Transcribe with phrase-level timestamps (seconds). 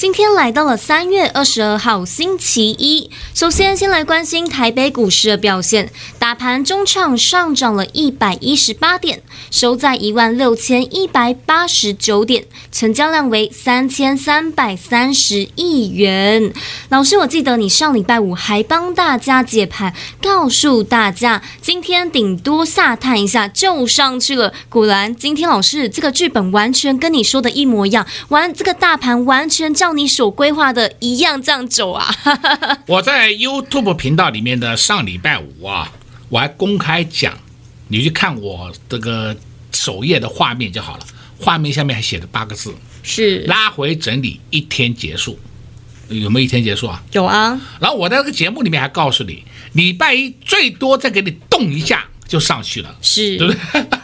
[0.00, 16.50] 今天来到了三月二十二号星期一，首先先来关心台北股市的表现，大盘中场上涨了一百一十八点，收在一万六千一百八十九点，成交量为三千三百三十亿元。
[16.88, 19.92] 老师，我记得你上礼拜五还帮大家解盘，
[20.22, 24.54] 告诉大家今天顶多下探一下就上去了。
[24.70, 30.00] 果然，今天老师这个剧本完全跟你说的一模一样，完这个大盘完全照。
[30.00, 32.14] 你所规划的一样这样走啊！
[32.86, 35.92] 我在 YouTube 频道里面的上礼拜五啊，
[36.28, 37.36] 我还公开讲，
[37.88, 39.36] 你去看我这个
[39.72, 41.06] 首页的画面就好了。
[41.38, 45.38] 画面下面还写着八个字：是拉回整理一天结束。
[46.08, 47.02] 有没有一天结束啊？
[47.12, 47.60] 有啊。
[47.80, 53.52] 然后我在这个节目里面还告诉你，礼拜一最多再给你动一下就上去了，是对不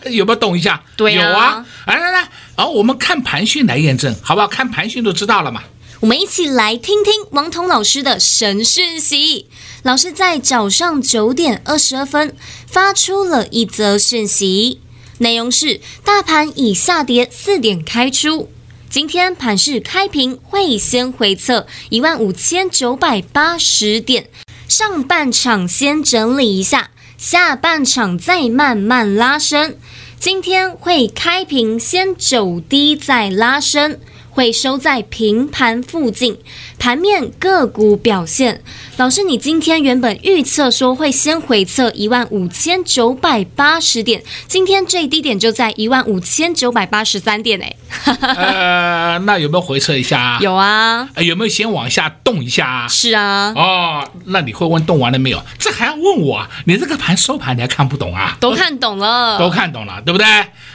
[0.02, 0.14] 对？
[0.14, 0.82] 有没有动一下？
[0.96, 1.30] 对啊。
[1.30, 1.66] 有啊。
[1.86, 4.46] 来来来，然后我们看盘讯来验证，好不好？
[4.48, 5.62] 看盘讯都知道了嘛。
[6.00, 9.46] 我们一起来听听王彤老师的神讯息。
[9.82, 14.80] 老师在早上九点二十二分发出了一则讯息，
[15.18, 18.50] 内容是：大盘以下跌四点开出，
[18.90, 24.28] 今天盘势开平会先回测一万五千九百八十点，
[24.68, 29.76] 上半场先整理一下，下半场再慢慢拉升。
[30.18, 33.98] 今天会开平先走低再拉升。
[34.36, 36.36] 会收在平盘附近，
[36.78, 38.62] 盘面个股表现。
[38.98, 47.74] 老师，你今天原本预测说会先回测一万五千九百八十点，今天最低点就在一万五千九百八十三点哎。
[48.20, 50.36] 呃，那有没有回测一下？
[50.42, 51.08] 有啊。
[51.16, 52.86] 有没有先往下动一下？
[52.90, 53.54] 是啊。
[53.56, 55.42] 哦，那你会问动完了没有？
[55.58, 56.50] 这还要问我啊？
[56.66, 58.36] 你这个盘收盘你还看不懂啊？
[58.38, 60.26] 都看懂了，都看懂了，对不对？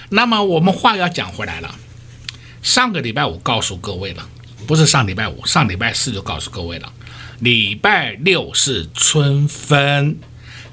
[0.09, 1.69] 那么我们话要讲回来了。
[2.61, 4.27] 上个礼拜五告诉各位了，
[4.67, 6.91] 不是上礼拜五，上礼拜四就告诉各位了。
[7.39, 10.19] 礼拜六是春分，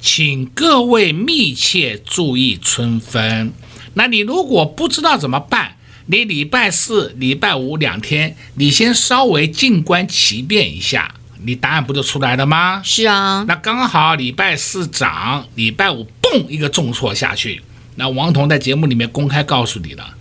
[0.00, 3.52] 请各位密切注意春分。
[3.94, 12.82] 那你如果不知道怎么办，你礼拜四、礼拜五两天，你先稍微静观其变一下，你答案不就出来了吗？
[12.84, 17.62] 是啊，那刚好礼拜四涨，礼拜五嘣一个重挫下去。
[17.96, 20.14] 那王彤在节目里面公开告诉你了。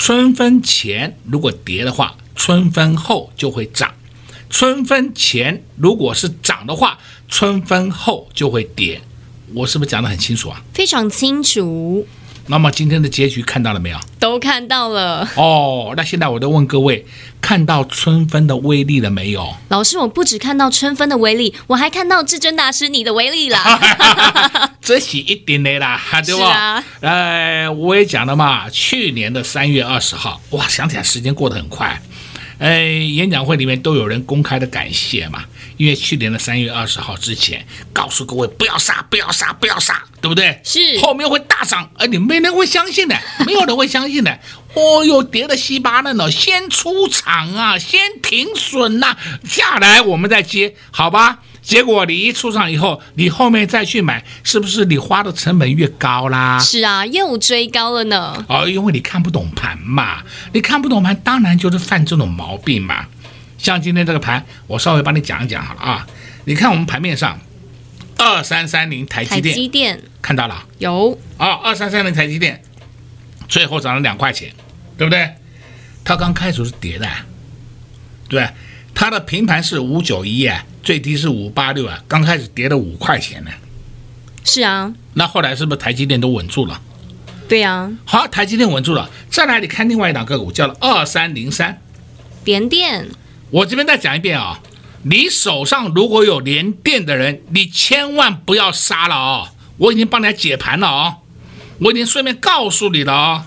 [0.00, 3.90] 春分前如果跌的话，春分后就会涨；
[4.48, 9.02] 春分前如果是涨的话，春分后就会跌。
[9.54, 10.62] 我是不是讲得很清楚啊？
[10.72, 12.06] 非常清楚。
[12.46, 13.98] 那么今天的结局看到了没有？
[14.18, 15.28] 都看到了。
[15.36, 17.04] 哦，那现在我都问各位，
[17.42, 19.54] 看到春分的威力了没有？
[19.68, 24.72] 老师，我不只看到春分的威力，我还看到至尊大师你的威力啦。
[24.90, 26.48] 这是一定的啦，对吧？
[26.48, 32.02] 啊、呃，我也讲了嘛，去年的三月二十号，哇，想起来时间过得很快。
[32.58, 35.44] 呃，演讲会里面都有人公开的感谢嘛，
[35.76, 40.60] 因为去年的三月二十号之前，告诉各位不要杀，不要杀，不要杀，对不对？
[40.64, 44.40] 是，后面会大涨，而你没人会相信的，没有人会相信的。
[44.74, 51.38] 哦哟，跌得稀巴烂了，先出场啊，先停损呐、下来我们再接，好吧？
[51.70, 56.58] 结果你一出场以后，你后面再去买，是不是你花的成本越高啦？
[56.58, 58.44] 是啊，又追高了呢。
[58.48, 63.06] 哦，因为你看不懂盘嘛，你看不懂盘，当然就是犯这种毛病嘛。
[63.56, 66.04] 像今天这个盘，我稍微帮你讲一讲好了啊。
[66.44, 67.38] 你看我们盘面上，
[68.18, 70.64] 二三三零台积电，台积电看到了？
[70.78, 72.60] 有啊，二三三零台积电，
[73.46, 74.52] 最后涨了两块钱，
[74.98, 75.30] 对不对？
[76.02, 77.06] 它刚开始是跌的，
[78.28, 78.48] 对。
[78.92, 83.50] 它的平盘是五九一啊，最低是五八六啊，刚开始跌了五块钱呢。
[84.44, 86.80] 是啊，那后来是不是台积电都稳住了？
[87.46, 87.92] 对呀、啊。
[88.04, 89.10] 好，台积电稳住了。
[89.28, 91.80] 再来，你看另外一档个股，叫了二三零三，
[92.44, 93.08] 联电。
[93.50, 94.60] 我这边再讲一遍啊，
[95.02, 99.48] 你手上如果有联电的人，你千万不要杀了哦。
[99.76, 101.16] 我已经帮你解盘了哦，
[101.78, 103.46] 我已经顺便告诉你了哦。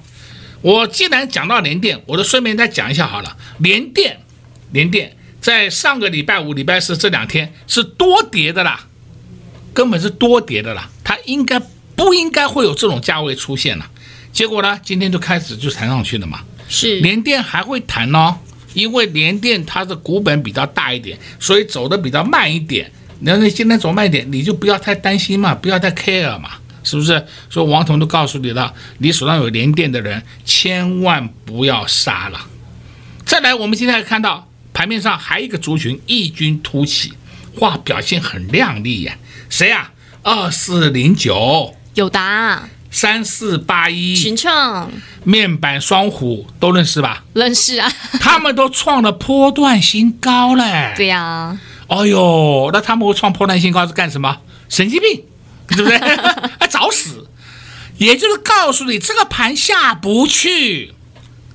[0.62, 3.36] 我既然讲到联电，我就顺便再讲一下好了。
[3.60, 4.20] 联电，
[4.72, 5.16] 联电。
[5.44, 8.80] 在上个礼拜五、礼拜四这两天是多跌的啦，
[9.74, 11.60] 根本是多跌的啦，它应该
[11.98, 13.86] 不应该会有这种价位出现了？
[14.32, 16.40] 结果呢，今天就开始就弹上去了嘛。
[16.70, 18.38] 是，联电还会弹哦，
[18.74, 22.90] 因为联电它的股本比较大一点，所以走的比较慢一点。
[23.20, 26.52] 那你今天走慢一点，你就不要太担心嘛，不要太 care 嘛，
[26.86, 27.22] 是不是？
[27.50, 32.40] 所以王彤都告诉你了，你手上有联电的人，千万不要杀了。
[33.26, 37.14] 再来，我们今天还看到盘面上还有一个族群异军突起，
[37.60, 39.16] 哇，表现很亮丽呀。
[39.50, 39.92] 谁呀？
[40.24, 44.90] 二四零九，友达，三四八一，群创，
[45.24, 47.24] 面板双虎都认识吧？
[47.34, 50.94] 认识啊，他们都创了波段新高嘞。
[50.96, 51.62] 对呀、啊。
[51.88, 54.38] 哎呦，那他们会创波段新高是干什么？
[54.70, 55.24] 神经病，
[55.68, 55.98] 对不对？
[56.58, 57.28] 啊，找死！
[57.98, 60.93] 也就是告诉你，这个盘下不去。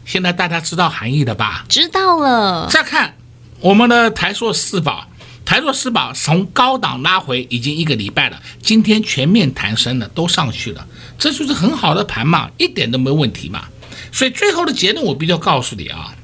[0.08, 1.66] 现在大家知道含义了吧？
[1.68, 2.66] 知道了。
[2.70, 3.14] 再看
[3.60, 5.06] 我们的台硕四宝，
[5.44, 10.86] 台硕四宝从高档拉回已经一个礼拜了，今天全面弹升了，都上去了，
[11.18, 13.64] 这就是很好的盘嘛，一点都没问题嘛。
[14.10, 16.14] 所以最后的结论我必须要告诉你啊，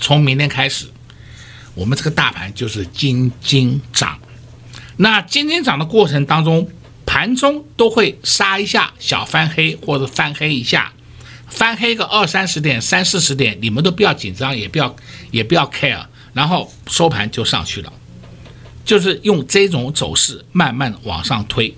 [0.00, 0.86] 从明天开始。
[1.74, 4.20] 我们这个大盘就是金金涨，
[4.98, 6.68] 那金金涨的过程当中，
[7.04, 10.92] 盘中都会杀一下小翻黑或者翻黑一下，
[11.50, 14.94] 翻黑个二三十点、三四十点，你们都不要紧张，也不要
[15.30, 16.02] 也不要 care，
[16.32, 17.92] 然后收盘就上去了，
[18.84, 21.76] 就是用这种走势慢慢往上推。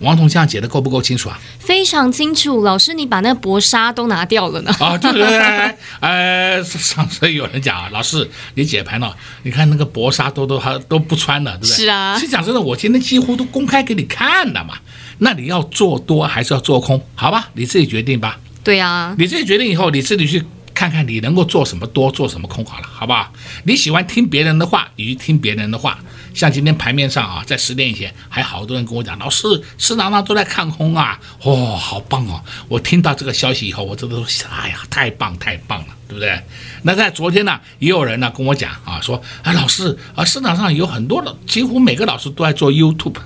[0.00, 1.36] 王彤这样解的够不够清楚啊？
[1.58, 4.72] 非常清楚，老师，你把那薄纱都拿掉了呢？
[4.78, 11.74] 啊，对对对，呃，上次有人讲啊， 老师你解盘了，你看那个薄纱都都还都不穿了，对不对？
[11.74, 12.14] 是啊。
[12.16, 14.78] 其实讲真的，我今天几乎都公开给你看了嘛。
[15.18, 17.04] 那你要做多还是要做空？
[17.16, 18.38] 好吧，你自己决定吧。
[18.68, 19.14] 对啊。
[19.16, 20.44] 你自己决定以后，你自己去
[20.74, 23.32] 看看你能够做什么多，做什么空好了，好不好？
[23.64, 25.98] 你喜欢听别人的话，你去听别人的话。
[26.34, 29.48] 像今天盘面上啊，在十点以前还好多人跟我讲，老师
[29.78, 32.44] 市场上都在看空啊，哦，好棒哦！
[32.68, 36.38] 我听到这个消息以后，我真的说，哎呀，太棒太棒了，对不对？
[36.82, 43.16] 那在昨天呢，也有人呢跟我讲啊，说啊，老师啊，市场上有很多的，几乎每个老师都在做 YouTube，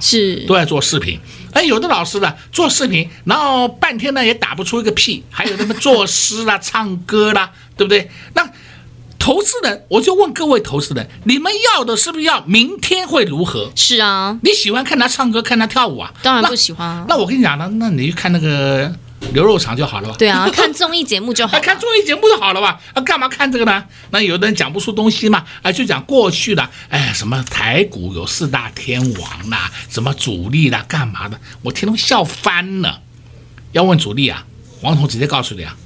[0.00, 1.20] 是都在做视频。
[1.52, 8.10] 哎，有的老师呢做视频，然后半天呢也打不出一个屁，还有那么作诗啦、唱歌啦，对不对？
[8.34, 8.50] 那。
[9.22, 13.70] 投资人，我就问各位投资人，你们要的是不是要明天会如何？
[13.76, 16.10] 是啊，你喜欢看他唱歌，看他跳舞啊？
[16.22, 17.04] 当然不喜欢。
[17.06, 18.90] 那，那我跟你讲呢，那你去看那个
[19.32, 20.14] 牛肉肠就好了吧？
[20.18, 21.62] 对啊， 看综艺节目就好了。
[21.62, 22.80] 看综艺节目就好了吧？
[22.94, 23.84] 啊，干嘛看这个呢？
[24.10, 31.40] 那有的人讲不出东西嘛，啊，就讲过去的，哎，什么台股有四大天王啦，什么主力啦，干嘛的？
[31.62, 33.02] 我听都笑翻了。
[33.72, 34.44] 要问主力啊，
[34.80, 35.76] 王彤直接告诉你啊，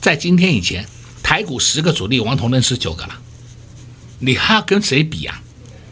[0.00, 0.86] 在今天以前。
[1.22, 3.18] 台股十个主力，王彤认识九个了，
[4.20, 5.42] 你还要跟谁比啊？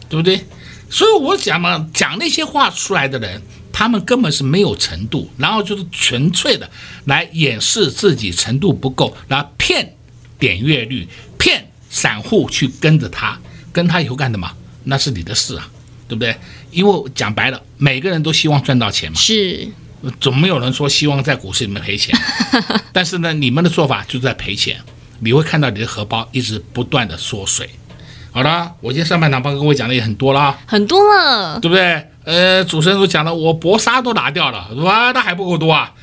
[0.07, 0.45] 对不对？
[0.89, 3.41] 所以我讲嘛，讲那些话出来的人，
[3.77, 6.69] 他们根本是没有程度，然后就是纯粹的
[7.07, 9.93] 来掩饰自己程度不够，然后骗
[10.39, 11.05] 点阅率，
[11.37, 13.37] 骗散户去跟着他，
[13.73, 14.49] 跟他以后干什么？
[14.85, 15.69] 那是你的事啊，
[16.07, 16.33] 对不对？
[16.71, 19.67] 因为讲白了，每个人都希望赚到钱嘛，是，
[20.21, 22.17] 总没有人说希望在股市里面赔钱，
[22.93, 24.79] 但是呢，你们的做法就是在赔钱。
[25.19, 27.69] 你会看到你的荷包一直不断的缩水。
[28.31, 32.05] 好了，我今天上半场帮各位讲的也很多了，很多了，对不对？
[32.25, 35.93] 呃，主持人都讲了，我薄纱都拿掉了，哇，那还不够多啊。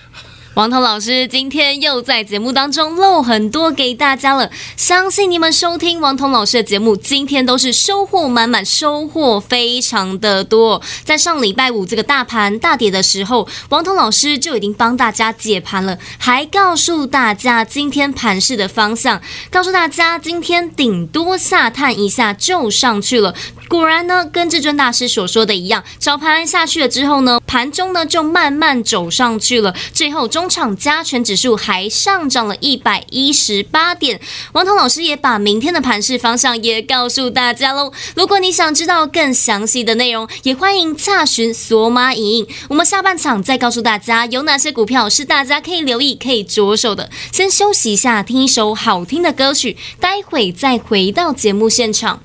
[0.55, 10.83] 王彤老师今天又在节目当中漏很多给大家了，相信你们收听王彤老师的节目，今天都是收获满满，收获非常的多。
[11.05, 23.35] 在上礼拜五这个大盘大跌的时候，王彤老师就已经帮大家解盘了，还告诉大家今天盘势的方向，告诉大家今天顶多下探一下就上去了。
[23.69, 34.21] 果然呢，跟至尊大师所说的一样，早盘下去了之后呢，盘中呢就慢慢走上去了，最后中场加权指数还上涨了一百一十八点。
[34.53, 37.93] 王彤老师也把明天的盘势方向也告诉大家喽。
[38.15, 42.47] 如果你想知道更详细的内容，也欢迎洽询索马影音。
[42.69, 47.11] 我们下半场再告诉大家有哪些股票是大家可以留意、可以着手的。
[47.33, 52.23] 先休息一下，听一首好听的歌曲，待会再回到节目现场。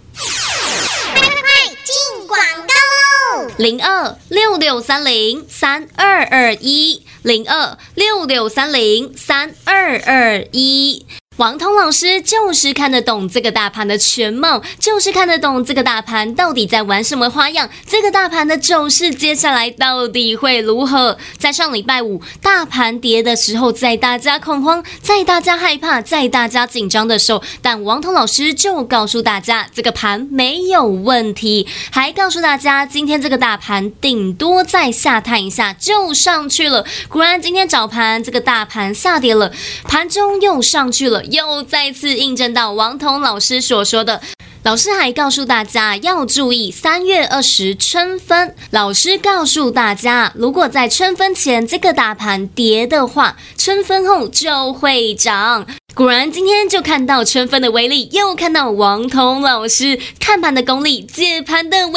[3.57, 11.05] 零二六六三零三二二一，零二六六三零三二二一。
[11.37, 21.15] 王通老师就是看得懂这个大盘的全貌，就是看得懂这个大盘到底在玩什么花样，这个大盘的走势接下来到底会如何？
[21.37, 36.83] 在上礼拜五大盘跌的时候，在大家恐慌， 在大家害怕，在大家紧张的时候，但王通老师就告诉大家，这个盘没有问题，还告诉大家，今天这个大盘顶多再下探一下就上去了。
[37.07, 39.53] 果然，今天早盘这个大盘下跌了，
[39.83, 41.23] 盘中又上去了。
[41.31, 44.21] 又再次印证到王彤老师所说的，
[44.63, 48.53] 老师还告诉大家要注意三月二十春分。
[48.71, 55.65] 老师告诉大家，如果在春分前这个大盘跌的话，春分后就会涨。
[55.95, 61.96] 果然，今天就看到春分的威力，又看到王彤老师看盘的功力、解盘的威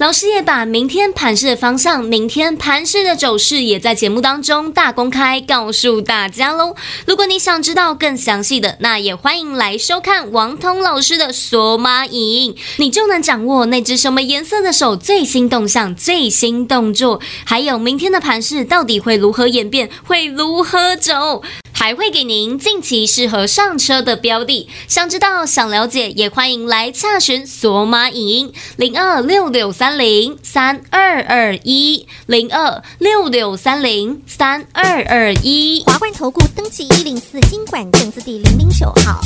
[0.00, 6.74] 老师也把明天盘市的方向、明天盘市的走势也在节目当中大公开告诉大家喽。
[7.06, 21.44] 如果你想知道更详细的，那也欢迎来收看王彤老师的索马影，你就能掌握那只什么颜色的手最新动向、最新动作，还有明天的盘市到底会如何演变，会如何走。
[21.84, 28.52] 还会给您近期适合上车的标的，想知道、想了解，也欢迎来洽询索马影音。
[28.76, 32.06] 零二六六三零三二二一。
[32.24, 35.84] 零二六六三零三二二一。
[35.84, 39.20] 华冠投顾登记一零四经管证字第零零九号。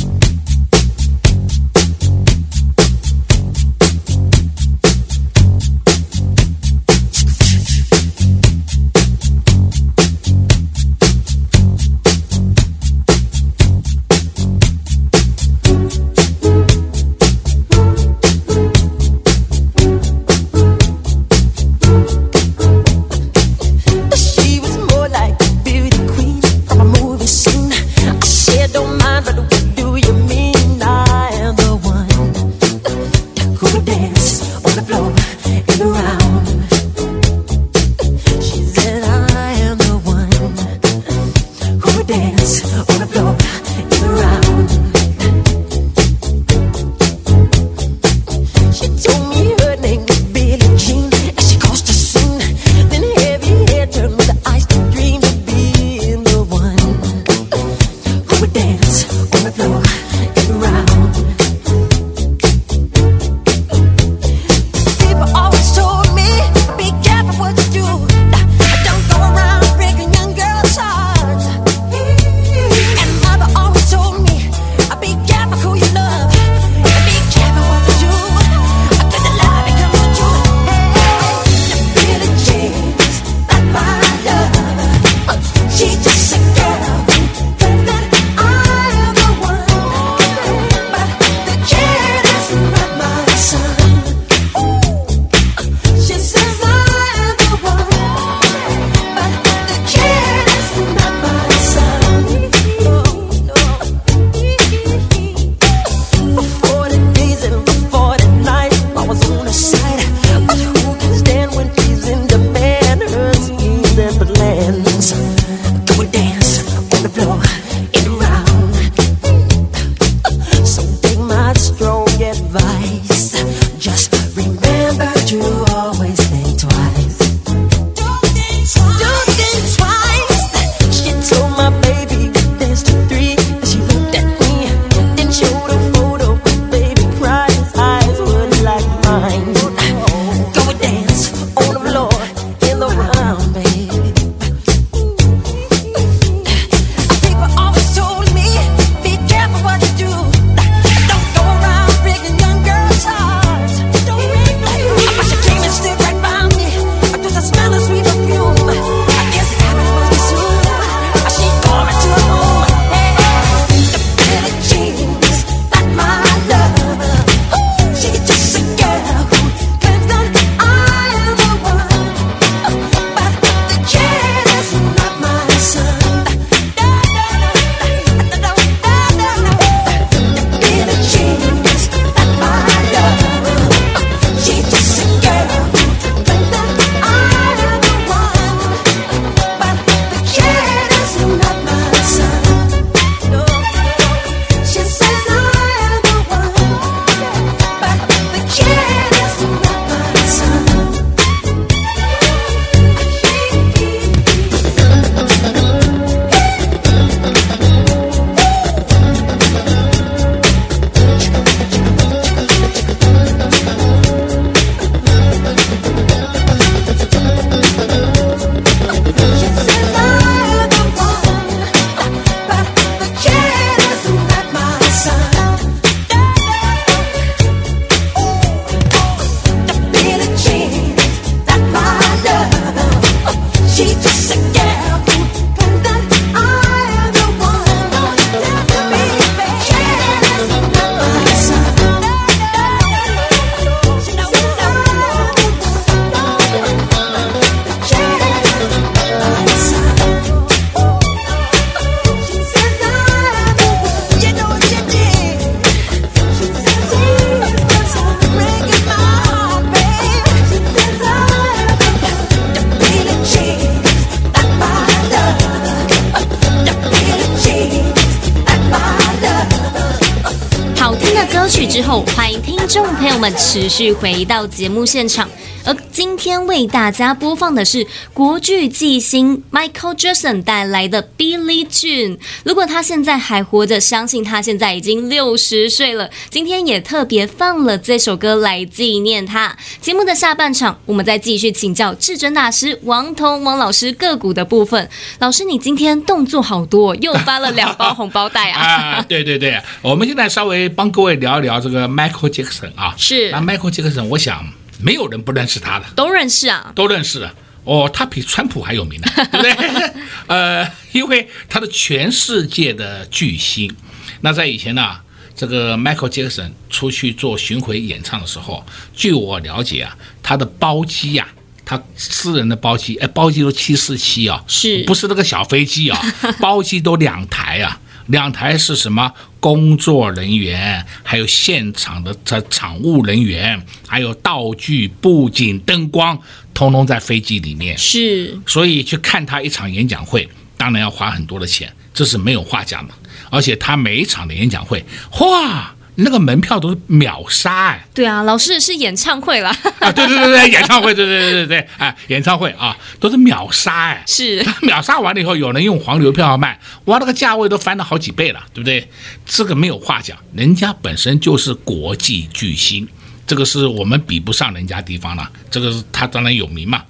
[273.79, 275.29] 续回到节目现场。
[275.65, 282.19] 而今天为大家播放的是国剧巨星 Michael Jackson 带来的 Billie Jean。
[282.43, 286.11] 如果他现在还活着，相信他现在已经六十岁了。
[286.31, 289.57] 今天也特别放了这首歌来纪念他。
[289.81, 294.89] 节目的下半场，我们再继续请教至尊大师王彤王老师个股的部分。
[295.19, 298.63] 老师，你今天动作好多，又发了两包红包袋啊！
[298.63, 302.95] 啊，对对对，我们现在稍微帮各位聊一聊这个 Michael Jackson 啊。
[302.97, 304.45] 是，那 Michael Jackson，我想。
[304.81, 307.35] 没有人不认识他的，都认识啊，都认识啊。
[307.65, 309.93] 哦，他比川普还有名呢，对不对？
[310.29, 313.75] 呃，因为他的全世界的巨星。
[314.21, 314.97] 那在以前呢，
[315.35, 321.35] 这个 Michael Jackson 出去做巡回演唱的时候，据我了解啊，他的包机呀、啊，
[321.65, 326.01] 他私人的包机，哎，包机都七四七啊，是不是那个小飞机啊？
[326.39, 327.81] 包机都两台啊。
[328.09, 329.11] 两台是什么？
[329.41, 336.21] 工作人员，还有现场的这场务人员，还有道具、布景、灯光，
[336.53, 337.79] 通通在飞机里面。
[337.79, 342.95] 是，所以去看他一场演讲会，当然要花很多的钱，这是没有话讲的。
[343.31, 345.75] 而且他每一场的演讲会，哗。
[346.00, 347.85] 那个门票都是秒杀哎！
[347.93, 349.50] 对啊，老师是演唱会啦。
[349.81, 349.90] 啊！
[349.90, 354.05] 对对对对，演唱会，对对对对对，哎，演唱会啊，都是秒杀哎！
[354.07, 358.88] 是秒杀完了以后，有人用黄牛票卖，哇，那个价位都翻了好几倍了，对不对？
[359.27, 362.87] 这个没有话讲，人家本身就是国际巨星，
[363.27, 365.29] 这个是我们比不上人家地方了。
[365.51, 366.81] 这个是他当然有名嘛，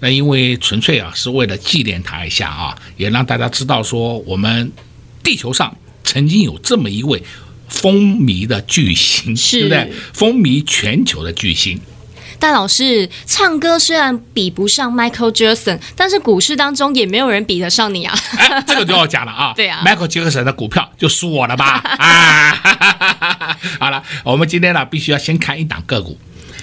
[0.00, 4.72] 那因为纯粹啊是为了纪念他一下啊，也让大家知道说我们
[5.22, 7.22] 地球上曾经有这么一位。
[7.68, 9.92] 风靡的巨星，是对不对？
[10.12, 11.80] 风靡全球的巨星。
[12.38, 18.14] 戴老师唱歌虽然比不上 Michael Jackson，但是股市当中也没有人比得上你啊！
[18.36, 19.52] 哎，这个就要讲了啊！
[19.56, 21.80] 对啊，Michael Jackson 的股票就输我了吧？
[21.98, 22.52] 啊！
[23.80, 26.18] 好了，我们今天呢必须要先看一档个股，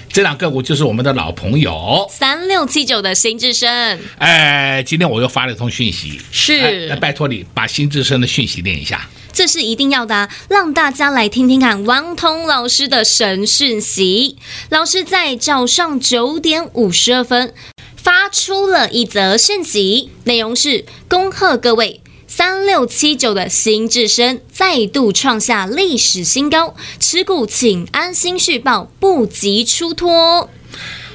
[0.08, 3.98] 这档个股就是我们的老朋友三六七九的新智深。
[4.18, 9.08] 哎，今天我又发了一通讯息，是，哎，拜托你把新智深的讯息念一下。
[9.34, 14.36] 这是一定要的啊，让大家来听听看王彤老师的神讯息。
[14.70, 17.52] 老师在早上九点五十二分
[17.96, 30.48] 发出了一则讯息，内容是：恭贺各位三六七九的新智深再度创下历史新高，持股请安心续报，不急出脱。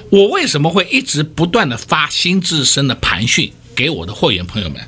[0.09, 4.81] 我为什么会一直不断的发新智深的盘讯给我的会员朋友们？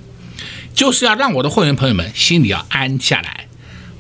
[0.74, 3.48] 就是要让我的会员朋友们心里要安下来，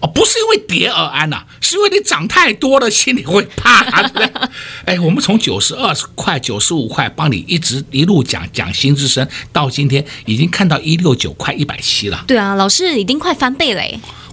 [0.02, 4.50] 哦，不是因为跌而安呐、啊，是因为你涨太多了，心里会怕， 对不对？
[4.86, 12.24] 哎，我们从九十二块、九十五块帮你一直一路讲讲新至升，到今天已经看到一六九块一百七了。
[12.28, 13.84] 对啊，老师已经快翻倍了，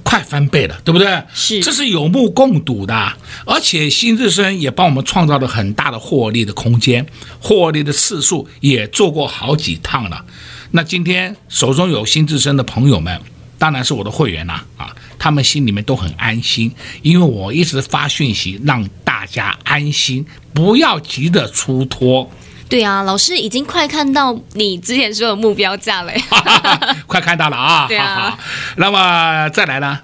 [0.03, 1.23] 快翻倍了，对不对？
[1.35, 3.13] 是，这是有目共睹的，
[3.45, 7.05] 而且新日升也帮我们创造了很大的获利的空间，
[7.41, 10.25] 获利的次数也做过好几趟了。
[10.71, 13.21] 那今天手中有新智深的朋友们，
[13.59, 16.71] 当然是我的会员啦，啊，他们心里面都很安心，
[17.03, 22.31] 因为我一直发讯息让大家安心，不要急着出脱。
[22.69, 26.13] 对啊，老师已经快看到你之前说的目标价了，
[27.09, 27.87] 快看到了啊！
[27.89, 28.39] 对啊，好好，
[28.77, 29.99] 那么再来呢，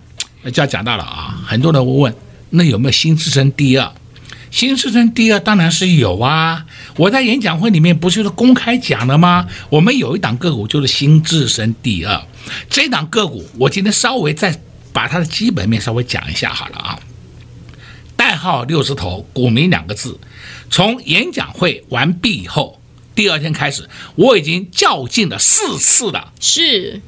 [0.51, 2.17] 就要讲到了啊，很多人会问，
[2.49, 3.93] 那有没有新智深第二？
[4.55, 6.65] 新至升第二当然是有啊！
[6.95, 9.49] 我在演讲会里面不是公开讲了吗？
[9.69, 12.23] 我们有一档个股就是新智深第二，
[12.71, 14.63] 这档个股我今天稍微再
[14.93, 17.01] 把它的基本面稍微讲一下好了啊。
[18.17, 20.21] 代号六十头，股民两个字。
[20.71, 22.81] 从演讲会完毕以后，
[23.13, 26.33] 第二天开始，我已经较劲了四次了。
[26.39, 27.03] 是，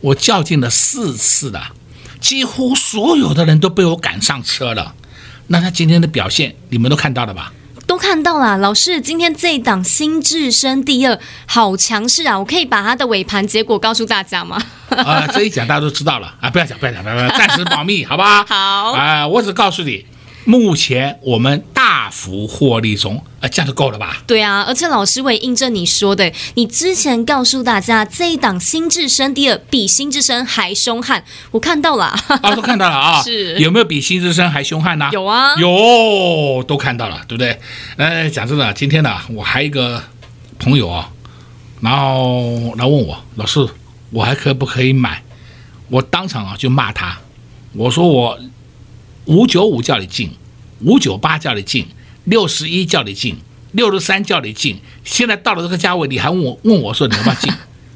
[0.00, 1.72] 我较劲了四次了，
[2.20, 4.94] 几乎所有的人都被我赶上车了。
[5.48, 7.52] 那他今天的表现，你们都看到了吧？
[7.86, 12.38] 都看到了，老师，今天这一档新智深第二好强势啊！
[12.38, 14.60] 我可以把它的尾盘结果告诉大家吗？
[14.88, 16.48] 啊，这一讲大家都知道了啊！
[16.48, 18.42] 不要讲，不要讲，不要讲，暂时保密，好吧？
[18.48, 20.04] 好啊，我只告诉你。
[20.44, 24.22] 目前我们大幅获利中，啊，这样就够了吧？
[24.26, 32.06] 对啊，而且老师我也印证你说的，你之前告诉大家这一档新智深第二比新智深还凶悍，我看到了，
[32.42, 35.08] 啊，都看到了啊， 是有没有比新智深还凶悍呢？
[35.12, 37.58] 有啊，有，都看到了，对不对？
[37.96, 40.02] 呃，讲真的，今天呢，我还有一个
[40.58, 41.10] 朋友啊，
[41.80, 43.66] 然后来问我，老师，
[44.10, 45.22] 我还可不可以买？
[45.88, 47.18] 我当场啊就骂他，
[47.72, 48.38] 我说我。
[49.26, 50.30] 五九五叫你进，
[50.80, 51.86] 五九八叫你进，
[52.24, 53.36] 六十一叫你进，
[53.72, 54.78] 六十三叫你进。
[55.04, 57.52] 现在到了这个价位，你还问我问我说你要不要进，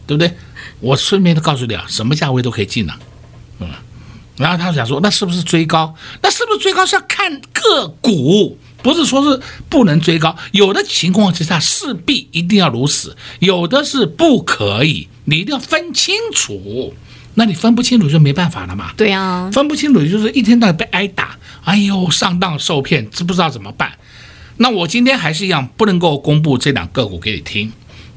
[0.06, 0.32] 对不对？
[0.80, 2.98] 我顺便都告诉你啊，什么价位都可以进了，
[3.58, 3.68] 嗯，
[4.36, 5.94] 然后他想说，那是不是追高？
[6.22, 10.36] 那是不是追高是要看个股，不是说是不能追高。
[10.52, 16.94] 有的情况之下势必一定要如此，有的是不可以，你一定要分清楚。
[17.38, 18.90] 那你分不清楚就没办法了嘛。
[18.96, 23.92] 对啊，分不清楚就是一天到晚被挨打，哎呦，上当受骗，知不知道怎么办？
[24.56, 27.72] 那我今天还是一样不能够公布这两个股给你听，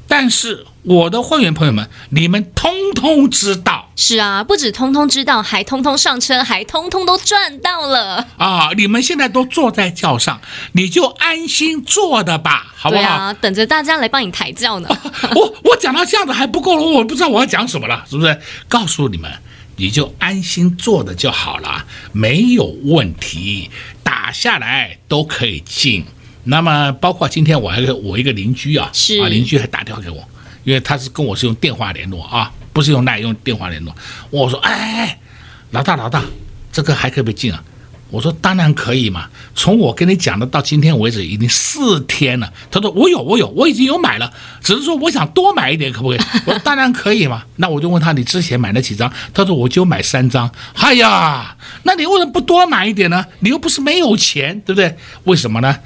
[0.08, 3.81] 但是我的会员朋友们，你们通通知道。
[3.94, 8.70] 是啊，不止通通知道，还通通上车，还通通都赚到了啊！
[8.76, 10.40] 你们现在都坐在轿上，
[10.72, 13.02] 你就安心坐的吧，好不好？
[13.02, 14.88] 啊，等着大家来帮你抬轿呢。
[15.36, 18.40] 我我讲到这样子还不够了，我不知道我要讲什么了，是不是？
[18.68, 19.30] 告诉你们，
[19.76, 23.70] 你就安心坐的就好了，没有问题，
[24.02, 26.04] 打下来都可以进。
[26.44, 30.26] 那么，包括今天我还有我一个邻居啊，是啊，邻居还打电话给我，
[30.64, 33.94] 因为他是跟我是用电话联络啊，不是用赖，用电话联络。
[34.30, 35.18] 我说，哎，
[35.70, 36.22] 老大老大，
[36.72, 37.62] 这个还可不可以进啊？
[38.10, 39.26] 我说当然可以嘛。
[39.54, 42.52] 从我跟你讲的到今天为止，已经四天了。
[42.70, 46.18] 他说我有我有，我已经有买了，只是说我想多买一点，可不可以？
[46.44, 47.42] 我说当然可以嘛。
[47.56, 49.10] 那我就问他，你之前买了几张？
[49.32, 50.50] 他说我就买三张。
[50.74, 53.24] 哎呀，那你为什么不多买一点呢？
[53.40, 54.94] 你又不是没有钱，对不对？
[55.24, 55.78] 为什么呢？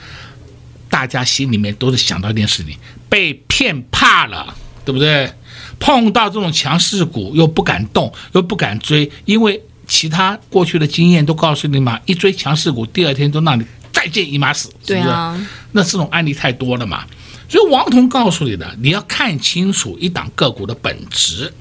[0.89, 2.77] 大家心里面都是想到一件事情，
[3.09, 4.53] 被骗怕了，
[4.87, 5.31] 对不对？
[5.79, 15.05] 碰到这种强势股又不敢动，又不敢追，因为其他过去的经验都告诉你嘛，一追强势股，第二天都让你再见姨妈死，是不是？
[15.05, 17.05] 对啊，那这种案例太多了嘛。
[17.49, 21.53] 所以王彤告诉你的，你要看清楚一档个股的本质。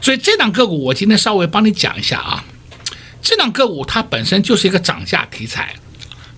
[0.00, 2.44] 所以这档个股，我今天稍微帮你讲一下啊。
[3.22, 5.74] 这档个股它本身就是一个涨价题材。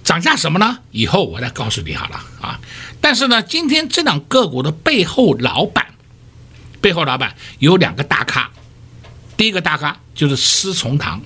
[0.04, 0.78] 涨价什么呢？
[0.90, 2.60] 以后我再告诉你好了啊。
[3.00, 5.86] 但是呢，今天这档个股的背后老板，
[6.84, 8.50] 背后老板有两个大咖。
[9.38, 11.22] 第一个大咖就是施崇棠，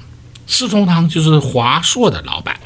[0.46, 2.60] 施崇棠就是华硕的老板。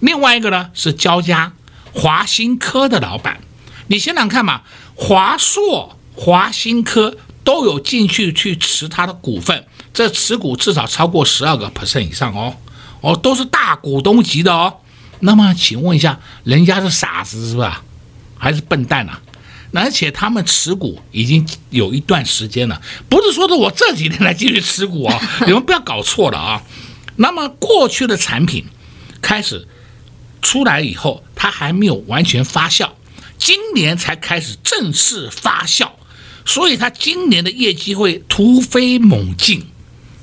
[0.00, 1.52] 另外一个呢是焦家
[1.92, 3.40] 华新科的老板。
[3.88, 4.62] 你想想看嘛，
[4.94, 12.56] 华硕、华新科都有进去去持他的股份，这持股至少超过十二个 percent 以上哦，
[13.02, 14.78] 哦，都是大股东级的哦。
[15.20, 17.82] 那么，请问一下，人家是傻子是吧？
[18.38, 19.20] 还是笨蛋啊？
[19.74, 26.62] 而且他们持股已经有一段时间了，不是说的我这几天来继续持股啊， 你们不要搞错了啊。
[27.16, 28.64] 那么过去的产品
[29.20, 29.66] 开始
[30.40, 32.90] 出来以后，它还没有完全发酵，
[33.36, 35.90] 今年才开始正式发酵，
[36.44, 39.66] 所以它今年的业绩会突飞猛进。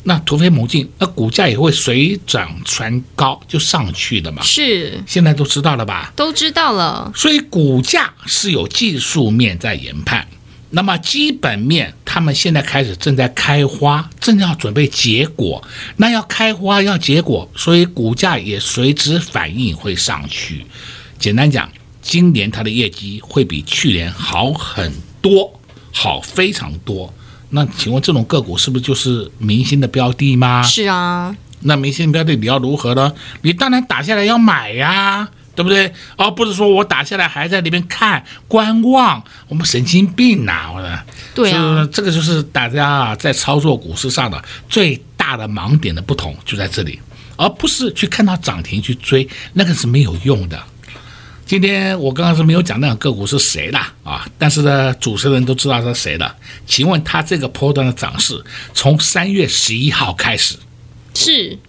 [0.04, 4.42] 那突飞猛进，那股价也会水涨船高，就上去的嘛。
[4.42, 6.12] 是，现在都知道了吧？
[6.16, 7.12] 都知道了。
[7.16, 10.28] 所以股价是有技术面在研判，
[10.72, 15.64] 那么基本面他们现在开始正在开花，正要准备结果。
[15.98, 20.66] 那要开花要结果，所以股价也随之反应会上去。
[21.20, 21.70] 简单讲，
[22.02, 25.60] 今年它的业绩会比去年好很多，
[25.92, 27.14] 好非常多。
[27.52, 30.64] 那请问这种个股是不是就是明星的标的吗？
[30.64, 31.36] 是啊。
[31.64, 33.14] 那明星标的你要如何呢？
[33.44, 35.94] 你当然打下来要买呀，对不对？
[36.16, 40.72] 而不是说我打下来还在里面看观望，我们神经病呐！
[40.74, 41.00] 我说，
[41.36, 47.00] 对啊，这个就是大家啊在操作股市上的最大的盲点的不同就在这里，
[47.36, 50.58] 而不是去看到涨停去追，那个是没有用的。
[51.52, 56.34] 今天我刚刚是没有讲那个个股是谁的啊，但是呢，主持人都知道是谁的。
[56.66, 58.42] 请问他这个波段的涨势，
[58.74, 60.56] 从三月十一号开始，
[61.14, 61.60] 是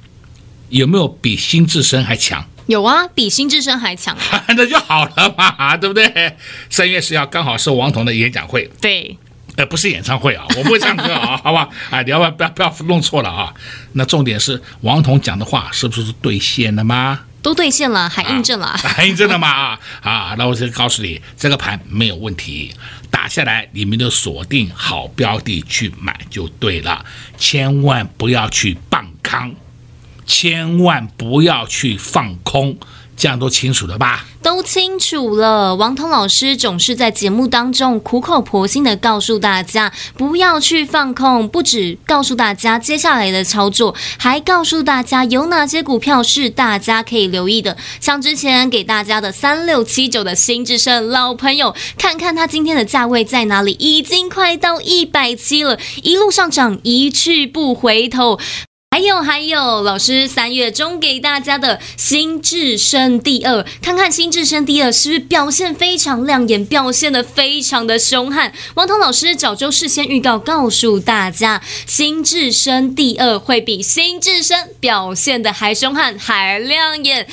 [0.68, 2.48] 有没有比新智深还强？
[2.66, 4.16] 有啊，比新智深还强，
[4.56, 6.36] 那就好了嘛，对不对？
[6.70, 9.18] 三月十一号刚好是王彤的演讲会，对，
[9.56, 11.68] 呃，不是演唱会啊，我不会唱歌啊， 好吧？
[11.90, 13.52] 啊，你要不要不要不要弄错了啊？
[13.94, 17.18] 那重点是王彤讲的话是不是兑现了吗？
[17.42, 19.48] 都兑现了，还印证了， 还印证了吗？
[19.48, 20.34] 啊啊！
[20.38, 22.72] 那我就告诉你，这个盘没有问题，
[23.10, 27.04] 打下来你们就锁定好标的去买就对了，
[27.36, 29.54] 千万不要去放空，
[30.24, 32.78] 千万不要去放空。
[33.22, 34.24] 这样都清楚了吧？
[34.42, 35.76] 都清楚了。
[35.76, 41.48] 王彤老师总是在节目当中苦口婆心的告诉大家，不要去放空。
[41.48, 47.76] 不止告诉大家接下来的操作，还告诉大家有哪些股票是大家可以留意的。
[48.00, 58.40] 像之前给大家的三六七九的新智胜老朋友，看看它今天的价位在哪里，已经快到一百七了，一路上涨，一去不回头。
[58.92, 68.52] 还有还有，老师三月中给大家的新智生第二，看看新智生第二是不是表现非常亮眼，表现的非常的凶悍。
[68.74, 77.26] 王彤老师早就事先预告，告诉大家，新智生第二会比新智生表现的还凶悍，还亮眼。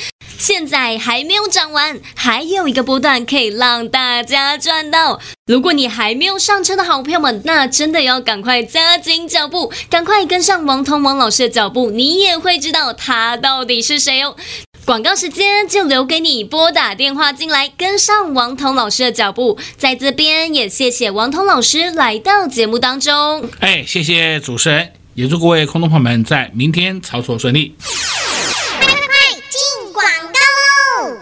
[0.50, 5.20] 现在还没有涨完，还有一个波段可以让大家赚到。
[5.46, 14.36] 如果你还没有上车的好朋友们，那真的要赶快加紧脚步，赶快跟上王彤王老师的脚步，你也会知道他到底是谁哦。
[14.86, 19.60] 广告时间就留给你，拨打电话进来，跟上王彤老师的脚步。
[19.78, 23.48] 在这边也谢谢王彤老师来到节目当中。
[23.60, 27.76] 哎，谢谢主持人，也祝各位空中朋友们在明天操作顺利。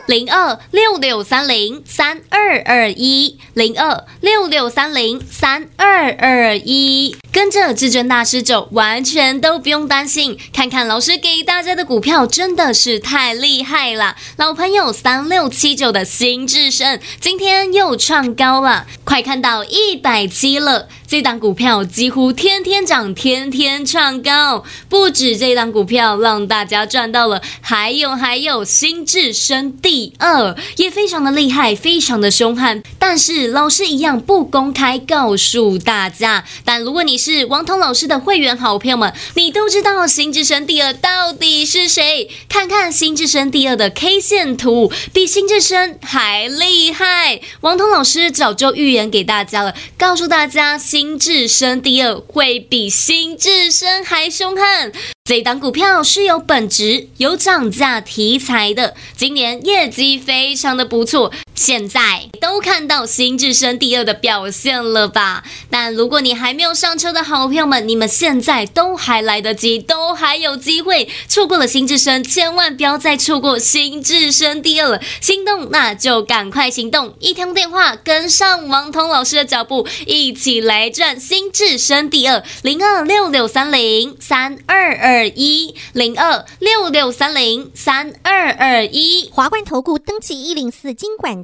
[0.07, 10.37] 零二六六三零三二二一，零二六六三零三二二一，跟着至尊大师走，完全都不用担心。
[10.53, 14.15] 看看老师给大家的股票，真的是太厉害了。
[14.37, 20.87] 老朋友三六七九的新智胜，今天又创高了，快看到一百七了。
[21.07, 24.65] 这档股票几乎天天涨，天天创高。
[24.89, 32.83] 不止这档股票让大家赚到了，还有还有新智升第二也非常的厉害，非常的凶悍。
[32.99, 36.43] 但是老师一样不公开告诉大家。
[36.65, 42.29] 但如果你是王彤老师的会员好朋友们，你都知道新智升第二到底是谁？
[42.49, 47.39] 看看新智升第二的 K 线图，比新智升还厉害。
[47.61, 50.77] 王彤老师早就预言给大家了，告诉大家。
[50.77, 54.91] 新新智深第二会比新智深还凶悍。
[55.25, 61.31] 这档股票是有本质、有涨价题材的，今年业绩非常的不错。
[61.57, 65.43] 现在都看到新智深第二的表现了吧？
[65.69, 71.09] 但如果你还没有上车的好朋友们，你们现在都还来得及，都还有机会。
[71.27, 75.01] 错过了新智深，千万不要再错过新智深第二了。
[75.19, 85.17] 心动那就赶快行动，一通电话跟上王彤老师的脚步，一起来赚新智深第二零二六六三零三二二。
[85.17, 91.43] 二一零二六六三零三二二一，华冠投顾登记一零四金管